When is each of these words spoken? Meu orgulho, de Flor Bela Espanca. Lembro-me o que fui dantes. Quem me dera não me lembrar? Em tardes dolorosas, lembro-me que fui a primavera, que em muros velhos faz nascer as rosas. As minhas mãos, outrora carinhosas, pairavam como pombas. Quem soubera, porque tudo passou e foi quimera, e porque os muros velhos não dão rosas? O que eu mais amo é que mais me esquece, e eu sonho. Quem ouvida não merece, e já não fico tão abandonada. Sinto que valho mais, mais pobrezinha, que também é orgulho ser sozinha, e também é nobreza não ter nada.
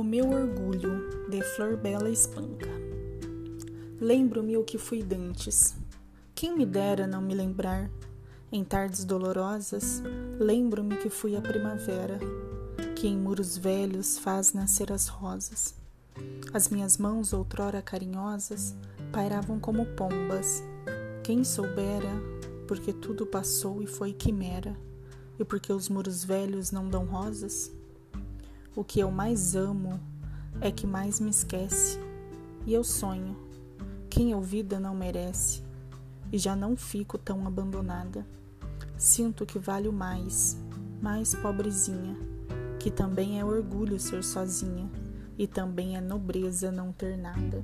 Meu 0.00 0.28
orgulho, 0.30 1.26
de 1.28 1.42
Flor 1.42 1.76
Bela 1.76 2.08
Espanca. 2.08 2.68
Lembro-me 4.00 4.56
o 4.56 4.62
que 4.62 4.78
fui 4.78 5.02
dantes. 5.02 5.74
Quem 6.34 6.56
me 6.56 6.64
dera 6.64 7.06
não 7.06 7.20
me 7.20 7.34
lembrar? 7.34 7.90
Em 8.52 8.62
tardes 8.62 9.04
dolorosas, 9.04 10.02
lembro-me 10.38 10.96
que 10.96 11.08
fui 11.08 11.34
a 11.34 11.40
primavera, 11.40 12.18
que 12.94 13.08
em 13.08 13.16
muros 13.16 13.56
velhos 13.56 14.18
faz 14.18 14.52
nascer 14.52 14.92
as 14.92 15.08
rosas. 15.08 15.74
As 16.52 16.68
minhas 16.68 16.98
mãos, 16.98 17.32
outrora 17.32 17.80
carinhosas, 17.80 18.74
pairavam 19.10 19.58
como 19.58 19.86
pombas. 19.86 20.62
Quem 21.22 21.42
soubera, 21.42 22.12
porque 22.68 22.92
tudo 22.92 23.24
passou 23.24 23.82
e 23.82 23.86
foi 23.86 24.12
quimera, 24.12 24.76
e 25.38 25.44
porque 25.44 25.72
os 25.72 25.88
muros 25.88 26.22
velhos 26.22 26.70
não 26.70 26.86
dão 26.88 27.06
rosas? 27.06 27.72
O 28.74 28.82
que 28.82 29.00
eu 29.00 29.10
mais 29.10 29.54
amo 29.54 30.00
é 30.58 30.70
que 30.70 30.86
mais 30.86 31.20
me 31.20 31.28
esquece, 31.28 31.98
e 32.64 32.72
eu 32.72 32.82
sonho. 32.82 33.36
Quem 34.08 34.34
ouvida 34.34 34.80
não 34.80 34.94
merece, 34.94 35.62
e 36.32 36.38
já 36.38 36.56
não 36.56 36.74
fico 36.74 37.18
tão 37.18 37.46
abandonada. 37.46 38.26
Sinto 38.96 39.44
que 39.44 39.58
valho 39.58 39.92
mais, 39.92 40.56
mais 41.02 41.34
pobrezinha, 41.34 42.16
que 42.78 42.90
também 42.90 43.38
é 43.38 43.44
orgulho 43.44 44.00
ser 44.00 44.24
sozinha, 44.24 44.90
e 45.36 45.46
também 45.46 45.94
é 45.94 46.00
nobreza 46.00 46.72
não 46.72 46.92
ter 46.92 47.18
nada. 47.18 47.62